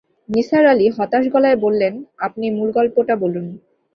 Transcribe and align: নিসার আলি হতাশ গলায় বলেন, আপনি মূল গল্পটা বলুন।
নিসার 0.29 0.63
আলি 0.65 0.85
হতাশ 0.89 1.25
গলায় 1.33 1.57
বলেন, 1.57 1.93
আপনি 2.19 2.45
মূল 2.49 2.69
গল্পটা 2.71 3.15
বলুন। 3.15 3.45